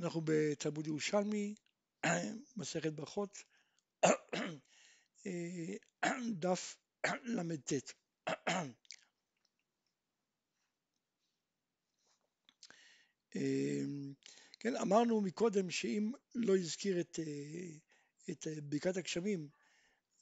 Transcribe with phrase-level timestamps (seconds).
[0.00, 1.54] אנחנו בתלמוד ירושלמי,
[2.56, 3.38] מסכת ברכות,
[6.42, 6.76] דף
[7.36, 7.72] ל"ט.
[14.60, 17.18] כן, אמרנו מקודם שאם לא הזכיר את,
[18.30, 19.48] את ברכת הגשמים,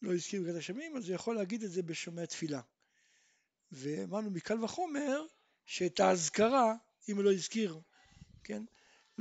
[0.02, 2.60] לא הזכיר ברכת הגשמים, אז הוא יכול להגיד את זה בשומע תפילה.
[3.72, 5.26] ואמרנו מקל וחומר
[5.66, 6.74] שאת האזכרה,
[7.08, 7.80] אם הוא לא הזכיר,
[8.44, 8.62] כן,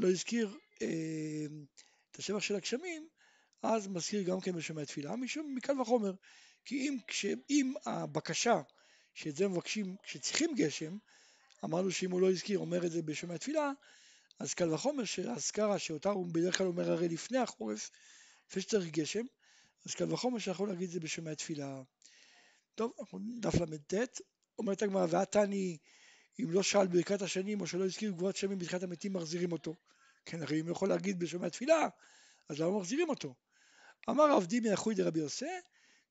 [0.02, 0.88] לא הזכיר אה,
[2.12, 3.08] את השבח של הגשמים,
[3.64, 6.14] אז מזכיר גם כן בשומע תפילה, משום מקל וחומר,
[6.66, 8.62] כי אם, כש, אם הבקשה
[9.14, 10.98] שאת זה מבקשים כשצריכים גשם,
[11.66, 13.72] אמרנו שאם הוא לא הזכיר אומר את זה בשומע תפילה,
[14.40, 17.92] אז קל וחומר שהאזכרה שאותה הוא בדרך כלל אומר הרי לפני החורף,
[18.50, 19.26] לפני שצריך גשם,
[19.86, 21.82] אז קל וחומר שיכול להגיד את זה בשומע תפילה.
[22.76, 23.94] טוב, אנחנו דף ל"ט,
[24.60, 25.78] אומרת הגמרא, ועתני
[26.44, 29.76] אם לא שאל ברכת השנים או שלא הזכיר גבורת שמים בתחילת המתים מחזירים אותו.
[30.26, 31.88] כן, הרי אם הוא יכול להגיד בשומע תפילה,
[32.50, 33.36] אז למה מחזירים אותו?
[34.10, 35.46] אמר רב דימי אחוי דרבי יוסי,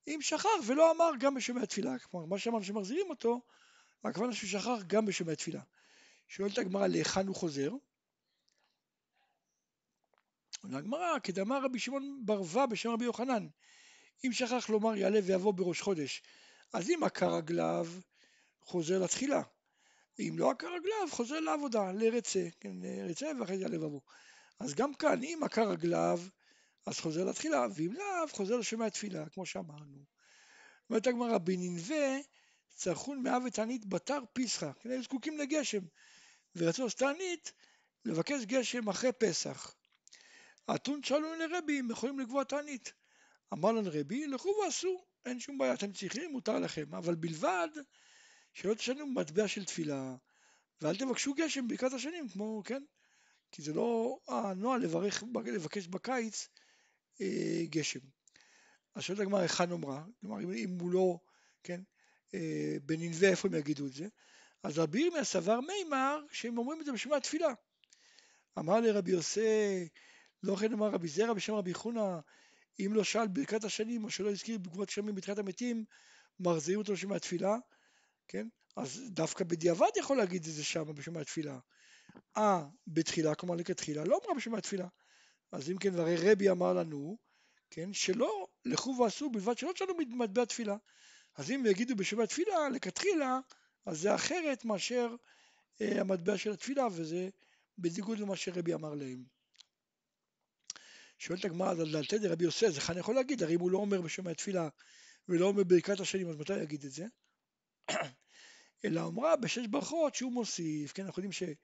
[0.06, 1.98] אם שכח ולא אמר גם בשומע תפילה.
[1.98, 3.41] כלומר, מה שאמרנו שמחזירים אותו,
[4.05, 5.61] הכוונה שהוא שכח גם בשומע תפילה.
[6.28, 7.70] שואלת הגמרא להיכן הוא חוזר?
[10.62, 13.47] עונה הגמרא, כדאמר רבי שמעון ברווה בשם רבי יוחנן,
[14.25, 16.23] אם שכח לומר יעלה ויבוא בראש חודש,
[16.73, 17.86] אז אם עקר רגליו,
[18.61, 19.42] חוזר לתחילה.
[20.21, 24.01] אם לא עקר רגליו, חוזר לעבודה, לרצה, כן, לרצה ואחרי זה לבבו.
[24.61, 26.21] אז גם כאן, אם עקר רגליו,
[26.87, 30.05] אז חוזר לתחילה, ואם לאו, חוזר לשמע תפילה, כמו שאמרנו.
[30.91, 32.19] אומרת הגמרא, בננבה
[32.75, 35.83] צרכון מאב ותענית בתר פיסחא, כן, היו זקוקים לגשם,
[36.57, 37.53] ורצו תענית
[38.05, 39.75] לבקש גשם אחרי פסח.
[40.75, 42.93] אתון שאלו לרבי אם יכולים לקבוע תענית.
[43.53, 47.69] אמר לנו רבי, לכו ועשו, אין שום בעיה, אתם צריכים, מותר לכם, אבל בלבד
[48.53, 50.17] שלא תשנו מטבע של תפילה,
[50.81, 52.83] ואל תבקשו גשם ברכת השנים, כמו, כן?
[53.53, 56.48] כי זה לא הנוהל לברך, לבקש בקיץ
[57.20, 58.01] אה, גשם.
[58.95, 61.19] אז שואלת הגמרא היכן אומרה, כלומר אם, אם הוא לא,
[61.63, 61.80] כן,
[62.35, 64.07] אה, בננבה איפה הם יגידו את זה,
[64.63, 67.53] אז רבי ירמיה סבר מימר שהם אומרים את זה בשם התפילה.
[68.58, 69.89] אמר לרבי יוסי,
[70.42, 72.19] לא כן אמר רבי זרע בשם רבי חונא,
[72.80, 75.85] אם לא שאל ברכת השנים או שלא הזכיר בגבות שמים בתחילת המתים,
[76.41, 77.57] מחזירים אותו בשם התפילה.
[78.30, 78.48] כן?
[78.77, 81.58] אז דווקא בדיעבד יכול להגיד את זה שם בשם התפילה.
[82.36, 84.89] אה, בתחילה, כלומר לכתחילה, לא אמרה בשם התפילה.
[85.52, 87.18] אז אם כן, והרי רבי אמר לנו,
[87.70, 90.77] כן, שלא, לכו ועשו בלבד שלא תשנו מטבע תפילה.
[91.36, 93.39] אז אם יגידו בשם התפילה, לכתחילה,
[93.86, 95.14] אז זה אחרת מאשר
[95.80, 97.29] אה, המטבע של התפילה, וזה
[97.79, 99.24] בניגוד למה שרבי אמר להם.
[101.18, 103.42] שואלת הגמרא על דלתא דרבי יוסי, אז איך אני יכול להגיד?
[103.42, 104.68] הרי אם הוא לא אומר בשם התפילה
[105.29, 107.07] ולא אומר ברכת השנים, אז מתי יגיד את זה?
[108.85, 111.57] אלא אמרה בשש ברכות שהוא מוסיף, כן, אנחנו יודעים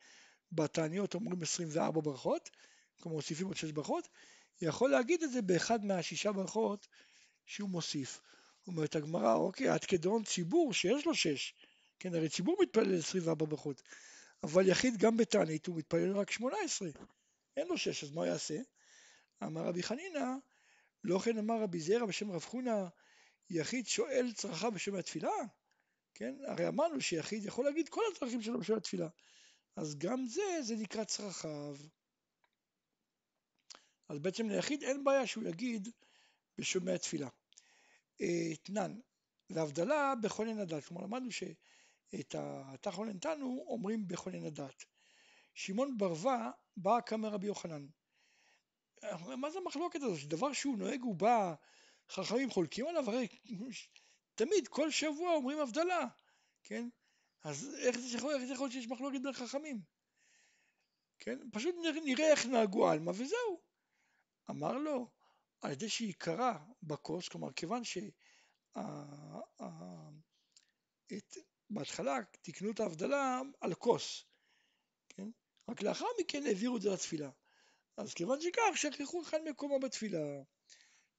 [0.53, 2.51] שבתעניות אומרים 24 ברכות,
[3.01, 4.09] כלומר מוסיפים עוד שש ברכות,
[4.61, 6.87] יכול להגיד את זה באחד מהשישה ברכות
[7.47, 8.21] שהוא מוסיף.
[8.67, 11.55] אומרת הגמרא, אוקיי, עד כדאון ציבור שיש לו שש,
[11.99, 13.83] כן, הרי ציבור מתפלל 24 ברכות,
[14.43, 16.89] אבל יחיד גם בתענית הוא מתפלל רק 18,
[17.57, 18.59] אין לו שש, אז מה יעשה?
[19.43, 20.27] אמר רבי חנינא,
[21.05, 22.85] לא כן אמר רבי זרע בשם רב חונא,
[23.51, 25.31] יחיד שואל צרכיו בשם התפילה?
[26.19, 26.35] כן?
[26.47, 29.09] הרי אמרנו שיחיד יכול להגיד כל הצרכים שלו בשביל התפילה.
[29.77, 31.77] אז גם זה, זה נקרא צרכיו.
[34.09, 35.89] אז בעצם ליחיד אין בעיה שהוא יגיד
[36.59, 37.29] בשומע תפילה.
[38.53, 38.99] אתנן,
[39.51, 40.85] והבדלה בכונן הדת.
[40.85, 44.85] כלומר, למדנו שאת התחון נתנו אומרים בכונן הדת.
[45.55, 47.87] שמעון ברווה בא כמה רבי יוחנן.
[49.37, 50.29] מה זה המחלוקת הזאת?
[50.29, 51.55] דבר שהוא נוהג הוא בא,
[52.11, 53.29] חכמים חולקים עליו, הרי
[54.37, 56.07] תמיד, כל שבוע אומרים הבדלה,
[56.63, 56.89] כן?
[57.43, 59.81] אז איך זה יכול, יכול שיש מחלוקת בין חכמים?
[61.19, 61.39] כן?
[61.53, 61.75] פשוט
[62.05, 63.61] נראה איך נהגו עלמא וזהו.
[64.51, 65.11] אמר לו,
[65.61, 67.83] על ידי שהיא קרה בכוס, כלומר כיוון
[71.71, 74.25] שבהתחלה תיקנו את ההבדלה על כוס,
[75.09, 75.29] כן?
[75.69, 77.31] רק לאחר מכן העבירו את זה לתפילה.
[77.97, 80.19] אז כיוון שכך, שכחו אחד מקומו בתפילה.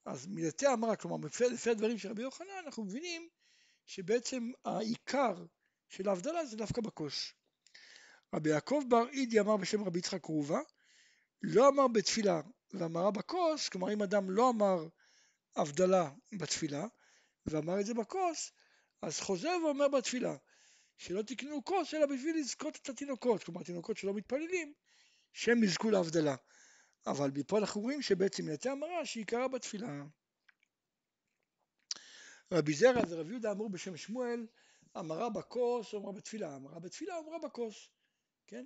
[0.07, 3.29] אז מילתי אמרה, כלומר לפי הדברים של רבי יוחנן אנחנו מבינים
[3.85, 5.45] שבעצם העיקר
[5.89, 7.33] של ההבדלה זה דווקא בכוס.
[8.35, 10.59] רבי יעקב בר אידי אמר בשם רבי יצחק קרובה,
[11.41, 12.41] לא אמר בתפילה
[12.73, 14.87] ואמרה בכוס, כלומר אם אדם לא אמר
[15.55, 16.85] הבדלה בתפילה
[17.45, 18.51] ואמר את זה בכוס,
[19.01, 20.35] אז חוזר ואומר בתפילה
[20.97, 24.73] שלא תקנו כוס אלא בשביל לזכות את התינוקות, כלומר תינוקות שלא מתפללים,
[25.33, 26.35] שהם יזכו להבדלה.
[27.11, 30.03] אבל מפה אנחנו רואים שבעצם יצא המרה שהיא קרה בתפילה.
[32.51, 34.47] רבי זרע ורבי יהודה אמרו בשם שמואל,
[34.95, 37.89] המרה בכוס או אמרה בתפילה, המרה בתפילה או אמרה בכוס,
[38.47, 38.65] כן?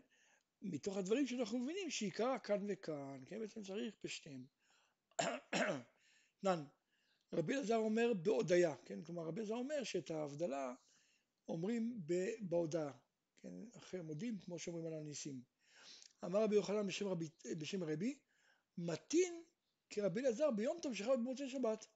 [0.62, 4.46] מתוך הדברים שאנחנו מבינים שעיקרה כאן וכאן, כן, בעצם צריך בשניהם.
[6.44, 6.64] נן,
[7.34, 10.74] רבי אלעזר אומר בהודיה, כן, כלומר רבי אלעזר אומר שאת ההבדלה
[11.48, 12.02] אומרים
[12.42, 12.92] בהודעה,
[13.42, 15.42] כן, אחרי מודים כמו שאומרים על הניסים.
[16.26, 18.20] אמר רבי יוחנן בשם רבי, בשם רבי,
[18.86, 19.44] מתין
[19.90, 21.88] כרבי אלעזר ביום טוב שחל במוצאי שבת,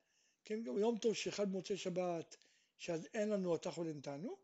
[0.46, 2.38] כן, יום טוב שחל במוצאי שבת,
[2.78, 4.38] שאז אין לנו אתה חולנתנו,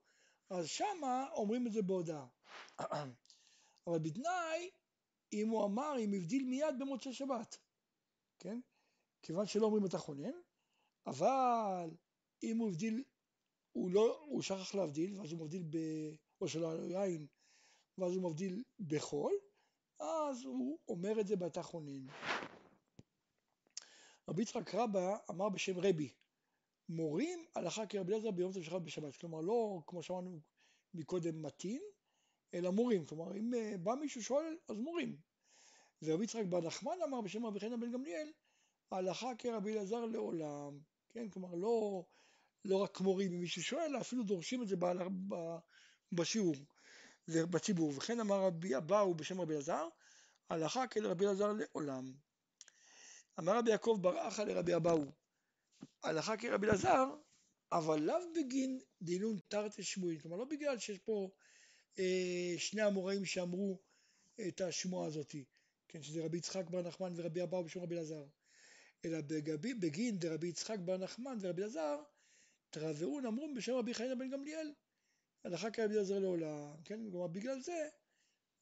[0.49, 2.27] אז שמה אומרים את זה בהודעה.
[3.87, 4.69] אבל בתנאי,
[5.33, 7.57] אם הוא אמר, אם הבדיל מיד במוצאי שבת,
[8.39, 8.59] כן?
[9.21, 10.33] כיוון שלא אומרים אתה חונן,
[11.05, 11.89] אבל
[12.43, 13.03] אם הוא הבדיל,
[13.71, 15.77] הוא לא, הוא שכח להבדיל, ואז הוא מבדיל ב...
[16.41, 17.27] או שלא היה יין,
[17.97, 19.33] ואז הוא מבדיל בחול,
[20.01, 22.07] אז הוא אומר את זה באתה חונן.
[24.27, 26.13] רבי יצחק רבא אמר בשם רבי,
[26.89, 30.39] מורים הלכה כרבי אליעזר ביום טוב שבת בשבת, כלומר לא כמו שאמרנו
[30.93, 31.81] מקודם מתין,
[32.53, 35.17] אלא מורים, כלומר אם אה, בא מישהו שואל אז מורים.
[36.01, 38.31] ורבי יצחק בר נחמן אמר בשם רבי חנא בן גמליאל,
[38.91, 42.05] הלכה כרבי אליעזר לעולם, כן, כלומר לא,
[42.65, 44.75] לא רק מורים, אם מישהו שואל, אפילו דורשים את זה
[46.11, 46.55] בשיעור,
[47.27, 49.87] בציבור, וכן אמר רבי אבאו בשם רבי אלעזר,
[50.49, 52.13] הלכה כרבי אלעזר לעולם.
[53.39, 55.11] אמר רבי יעקב בר אחא לרבי אבאו,
[56.03, 57.05] הלכה כרבי אלעזר,
[57.71, 61.29] אבל לאו בגין דינון תרתי שמואל, כלומר לא בגלל שיש פה
[61.99, 63.79] אה, שני המוראים שאמרו
[64.47, 65.45] את השמועה הזאתי,
[65.87, 68.25] כן, שזה רבי יצחק בר נחמן ורבי אבאו בשם רבי אלעזר,
[69.05, 72.03] אלא בגבי, בגין דרבי יצחק בר נחמן ורבי אלעזר,
[72.69, 74.73] תרברון אמרו בשם רבי חיינה בן גמליאל,
[75.43, 77.89] הלכה כרבי אלעזר לעולם, כן, כלומר בגלל זה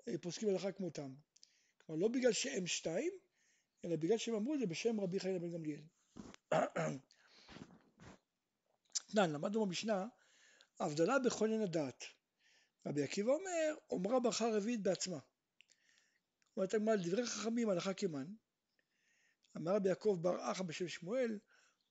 [0.08, 1.14] אה, פוסקים הלכה כמותם.
[1.86, 3.14] כלומר לא בגלל שהם שתיים,
[3.86, 5.82] אלא בגלל שהם אמרו את זה בשם רבי חיינה בן גמליאל.
[9.12, 10.06] תנן, למדנו במשנה,
[10.80, 12.04] הבדלה בכונן הדעת.
[12.86, 15.20] רבי עקיבא אומר, אומרה ברכה רביעית בעצמה.
[16.58, 18.26] אומרת הגמרא, דברי חכמים הלכה כמן.
[19.58, 21.40] אמר רבי יעקב בר אחא בשם שמואל,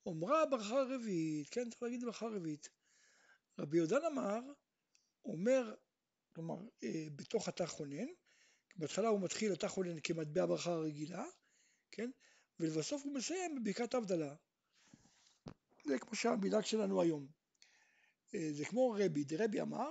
[0.07, 2.69] אומרה ברכה רביעית, כן, צריך להגיד ברכה רביעית.
[3.59, 4.41] רבי יהודן אמר,
[5.29, 5.75] אומר,
[6.35, 8.07] כלומר, אה, בתוך התא חונן,
[8.77, 11.25] בהתחלה הוא מתחיל התא חונן כמטבע ברכה רגילה,
[11.91, 12.11] כן,
[12.61, 14.35] ולבסוף הוא מסיים בברכת ההבדלה.
[15.85, 17.27] זה כמו שהמנהג שלנו היום.
[18.35, 19.91] אה, זה כמו רבי, דרבי אמר,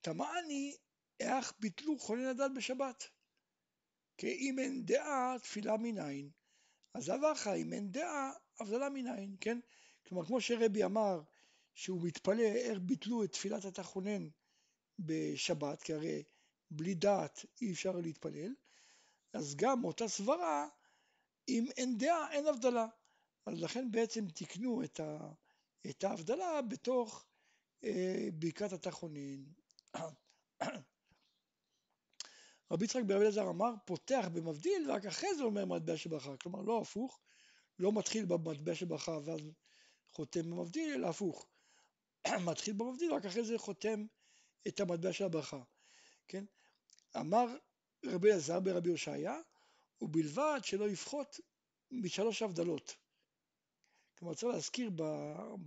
[0.00, 0.76] תמאני
[1.20, 3.04] איך ביטלו חונן הדת בשבת.
[4.18, 6.30] כי אם אין דעה, תפילה מניין.
[6.94, 9.58] אז אבכה, אם אין דעה, הבדלה מניין, כן?
[10.06, 11.22] כלומר, כמו שרבי אמר,
[11.74, 14.28] שהוא מתפלא איך ביטלו את תפילת התחונן
[14.98, 16.22] בשבת, כי הרי
[16.70, 18.54] בלי דעת אי אפשר להתפלל,
[19.32, 20.68] אז גם אותה סברה,
[21.48, 22.86] אם אין דעה, אין הבדלה.
[23.46, 25.18] אז לכן בעצם תיקנו את, ה,
[25.90, 27.26] את ההבדלה בתוך
[27.84, 29.44] אה, ברכת התחונן.
[32.70, 36.80] רבי יצחק ברבי אלעזר אמר, פותח במבדיל ורק אחרי זה אומר מטבע שברכה, כלומר לא
[36.80, 37.20] הפוך,
[37.78, 39.40] לא מתחיל במטבע שברכה ואז
[40.10, 41.46] חותם במבדיל, אלא הפוך,
[42.50, 44.06] מתחיל במבדיל רק אחרי זה חותם
[44.68, 45.62] את המטבע של הברכה,
[46.28, 46.44] כן?
[47.16, 47.46] אמר
[48.06, 49.40] רבי אלעזר ברבי הושעיה,
[50.00, 51.40] ובלבד שלא יפחות
[51.90, 52.96] משלוש הבדלות.
[54.18, 55.02] כלומר צריך להזכיר ב,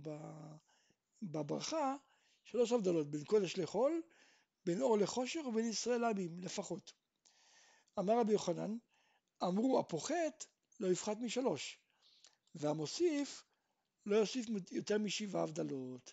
[0.02, 0.10] ב,
[1.22, 1.96] בברכה
[2.44, 4.02] שלוש הבדלות בין קודש לחול,
[4.64, 6.92] בין אור לחושך ובין ישראל לעמים לפחות.
[7.98, 8.76] אמר רבי יוחנן,
[9.42, 10.46] אמרו הפוחת
[10.80, 11.78] לא יפחת משלוש,
[12.54, 13.44] והמוסיף
[14.06, 16.12] לא יוסיף יותר משבעה הבדלות.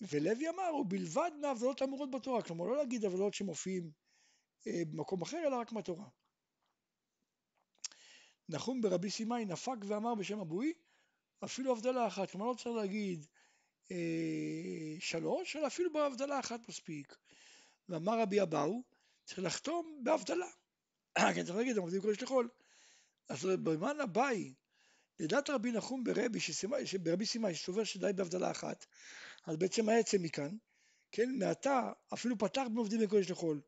[0.00, 3.90] ולוי אמר, ובלבד מההבדלות האמורות בתורה, כלומר לא להגיד הבדלות שמופיעים
[4.66, 6.08] אה, במקום אחר, אלא רק מהתורה.
[8.48, 10.72] נחום ברבי סימאי נפק ואמר בשם אבוי,
[11.44, 13.26] אפילו הבדלה אחת, כלומר לא צריך להגיד
[13.90, 17.16] אה, שלוש, אלא אפילו בהבדלה אחת מספיק.
[17.88, 18.82] ואמר רבי אבאו,
[19.24, 20.46] צריך לחתום בהבדלה.
[21.14, 22.48] כן, צריך להגיד, עובדים קודש לחול.
[23.28, 24.54] אז במן הבאי,
[25.20, 26.38] לדעת רבי נחום ברבי,
[27.02, 28.86] ברבי סימאי, שסובר שדי בהבדלה אחת,
[29.46, 30.56] אז בעצם יצא מכאן?
[31.12, 33.60] כן, מעתה אפילו פתח בעובדים בקודש לחול,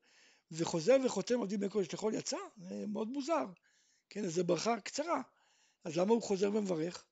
[0.50, 2.36] וחוזר וחותם עובדים בקודש לחול, יצא?
[2.56, 3.46] זה מאוד מוזר.
[4.10, 5.22] כן, אז זו ברכה קצרה.
[5.84, 7.04] אז למה הוא חוזר ומברך?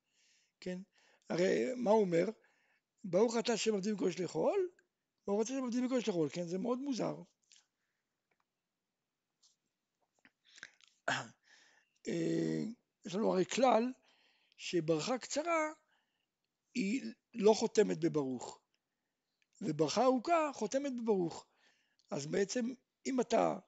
[0.61, 0.79] כן,
[1.29, 2.25] הרי מה הוא אומר?
[3.05, 4.71] ברוך אתה שם עובדים בקודש לחול,
[5.27, 6.47] והוא רוצה שהם עובדים בקודש לחול, כן?
[6.47, 7.15] זה מאוד מוזר.
[12.09, 12.65] אה,
[13.05, 13.93] יש לנו הרי כלל
[14.57, 15.73] שברכה קצרה
[16.75, 18.61] היא לא חותמת בברוך,
[19.63, 21.47] וברכה ארוכה חותמת בברוך.
[22.11, 22.73] אז בעצם
[23.07, 23.59] אם אתה,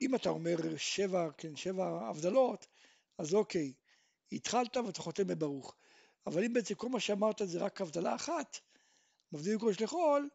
[0.00, 2.66] אם אתה אומר שבע, כן, שבע הבדלות,
[3.18, 3.72] אז אוקיי,
[4.32, 5.76] התחלת ואתה חותם בברוך.
[6.26, 8.58] אבל אם בעצם כל מה שאמרת זה רק הבדלה אחת,
[9.32, 10.28] מבדיל קודש לחול,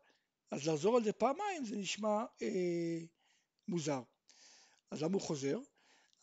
[0.51, 2.99] אז לחזור על זה פעמיים זה נשמע אה,
[3.67, 4.01] מוזר.
[4.91, 5.59] אז למה הוא חוזר?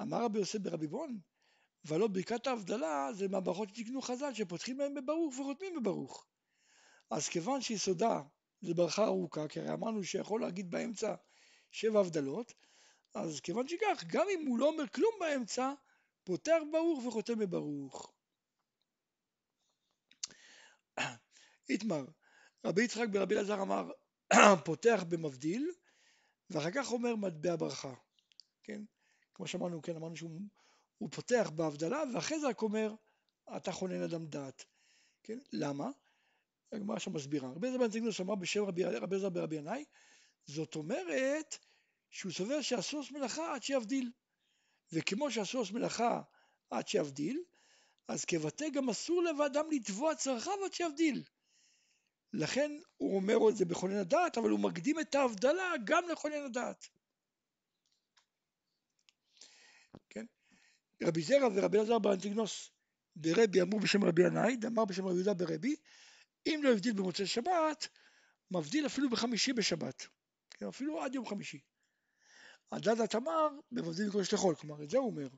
[0.02, 1.18] אמר רבי יוסף ברבי בון,
[1.86, 6.26] ולא ברכת ההבדלה זה מהברכות שתקנו חז"ל שפותחים בהם בברוך וחותמים בברוך.
[7.10, 8.22] אז כיוון שיסודה
[8.60, 11.14] זה ברכה ארוכה, כי הרי אמרנו שיכול להגיד באמצע
[11.70, 12.52] שבע הבדלות,
[13.14, 15.72] אז כיוון שכך, גם אם הוא לא אומר כלום באמצע,
[16.24, 18.12] פותח ברוך וחותם בברוך.
[21.70, 22.04] איתמר,
[22.64, 23.90] רבי יצחק ברבי אלעזר אמר,
[24.64, 25.70] פותח במבדיל,
[26.50, 27.94] ואחר כך אומר מטבע ברכה,
[28.62, 28.82] כן?
[29.34, 30.40] כמו שאמרנו, כן, אמרנו שהוא
[31.10, 32.94] פותח בהבדלה, ואחרי זה רק אומר,
[33.56, 34.64] אתה חונן אדם דעת,
[35.22, 35.38] כן?
[35.52, 35.90] למה?
[36.72, 37.48] הגמרא שם מסבירה.
[37.48, 39.84] רבי אלעזר בן זיגנוס אמר בשם רבי אלעזר ברבי ינאי,
[40.46, 41.58] זאת אומרת
[42.10, 44.12] שהוא סובר שהסוס מלאכה עד שיבדיל.
[44.92, 46.22] וכמו שהסוס מלאכה
[46.70, 47.42] עד שיבדיל,
[48.08, 51.22] אז כבטא גם אסור לאדם לתבוע צרכיו עד שיבדיל.
[52.32, 56.88] לכן הוא אומר את זה בכונן הדעת, אבל הוא מקדים את ההבדלה גם לכונן הדעת.
[61.02, 62.70] רבי זרע ורבי אלעזר באנטיגנוס
[63.16, 65.76] ברבי אמרו בשם רבי ינאי, דאמר בשם רבי יהודה ברבי,
[66.46, 67.88] אם לא הבדיל במוצאי שבת,
[68.50, 70.06] מבדיל אפילו בחמישי בשבת,
[70.50, 71.60] כן, אפילו עד יום חמישי.
[72.72, 75.28] הדד התמר במבדיל מקודש לחול, כלומר את זה הוא אומר,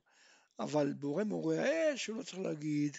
[0.59, 2.97] אבל בורא מורה האש הוא לא צריך להגיד,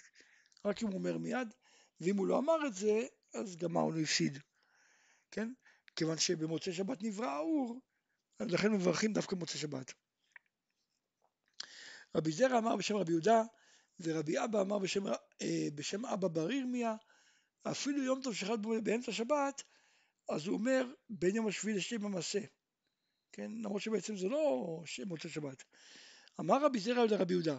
[0.65, 1.53] רק אם הוא אומר מיד,
[2.01, 3.01] ואם הוא לא אמר את זה,
[3.33, 4.39] אז גם מה הוא הפסיד,
[5.31, 5.53] כן?
[5.95, 7.81] כיוון שבמוצאי שבת נברא האור,
[8.39, 9.93] לכן מברכים דווקא במוצאי שבת.
[12.15, 13.43] רבי זרע אמר בשם רבי יהודה,
[13.99, 15.07] ורבי אבא אמר בשם,
[15.41, 16.95] אה, בשם אבא בר ירמיה,
[17.63, 19.63] אפילו יום טוב שחל באמצע שבת,
[20.29, 22.39] אז הוא אומר בין יום השביעי לשם המעשה,
[23.31, 23.51] כן?
[23.51, 25.63] למרות שבעצם זה לא מוצאי שבת.
[26.39, 27.57] אמר רבי זרע לרבי יהודה,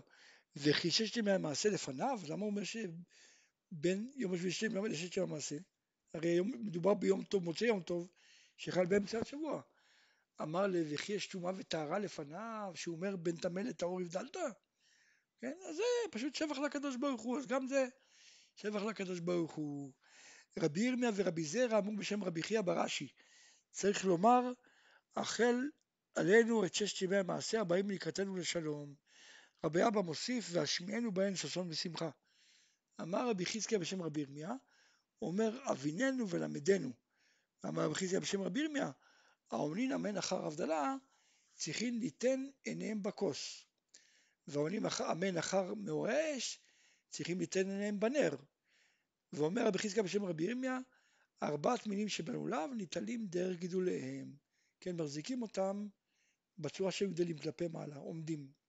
[0.56, 5.56] וכי ששת ימי המעשה לפניו, למה הוא אומר שבין יום השביעי לשם לששת המעשה?
[6.14, 8.08] הרי יום, מדובר ביום טוב, מוצאי יום טוב,
[8.56, 9.62] שחל באמצע השבוע.
[10.42, 14.36] אמר לי, וכי יש טומאה וטהרה לפניו, שהוא אומר בין טמא לטהור הבדלת?
[15.40, 17.86] כן, אז זה פשוט שבח לקדוש ברוך הוא, אז גם זה
[18.56, 19.92] שבח לקדוש ברוך הוא.
[20.58, 23.08] רבי ירמיה ורבי זרע אמרו בשם רבי חייא ברש"י,
[23.70, 24.52] צריך לומר,
[25.16, 25.56] החל
[26.14, 28.94] עלינו את ששת ימי המעשה הבאים לקראתנו לשלום.
[29.64, 32.10] רבי אבא מוסיף, והשמיענו בהן ששון ושמחה.
[33.00, 34.52] אמר רבי חזקיה בשם רבי ירמיה,
[35.22, 36.92] אומר אביננו ולמדנו.
[37.66, 38.90] אמר רבי חזקיה בשם רבי ירמיה,
[39.50, 40.94] האומנין אמן אחר הבדלה,
[41.54, 43.64] צריכים ליתן עיניהם בכוס.
[44.46, 46.60] והאומנים אמן אחר מאור האש,
[47.10, 48.36] צריכים ליתן עיניהם בנר.
[49.32, 50.78] ואומר רבי חזקיה בשם רבי ירמיה,
[51.42, 54.36] ארבעת מינים שבלולב ניטלים דרך גידוליהם.
[54.80, 55.88] כן, מחזיקים אותם
[56.58, 58.59] בצורה שהם גדלים כלפי מעלה, עומדים.